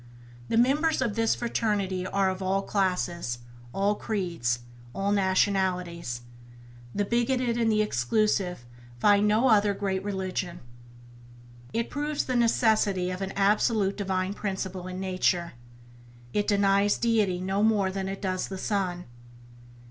The 0.49 0.57
members 0.57 0.99
of 0.99 1.13
this 1.13 1.35
fraternity 1.35 2.07
are 2.07 2.31
of 2.31 2.41
all 2.41 2.63
classes, 2.63 3.37
all 3.71 3.93
creeds, 3.93 4.61
all 4.95 5.11
nationalities: 5.11 6.21
the 6.95 7.05
bigoted 7.05 7.55
and 7.55 7.71
the 7.71 7.83
exclusive 7.83 8.65
find 8.99 9.27
no 9.27 9.49
other 9.49 9.75
great 9.75 10.03
religion. 10.03 10.61
It 11.71 11.91
proves 11.91 12.23
the 12.25 12.35
necessity 12.35 13.11
of 13.11 13.21
an 13.21 13.31
absolute 13.33 13.95
divine 13.95 14.33
principle 14.33 14.87
in 14.87 14.99
nature. 14.99 15.53
It 16.33 16.47
denies 16.47 16.97
Deity 16.97 17.39
no 17.39 17.61
more 17.61 17.91
than 17.91 18.07
it 18.07 18.23
does 18.23 18.47
the 18.47 18.57
sun. 18.57 19.05